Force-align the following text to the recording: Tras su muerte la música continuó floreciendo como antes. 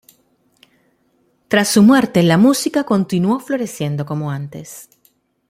Tras 1.47 1.67
su 1.67 1.83
muerte 1.83 2.23
la 2.23 2.39
música 2.39 2.85
continuó 2.85 3.39
floreciendo 3.39 4.03
como 4.03 4.31
antes. 4.31 4.89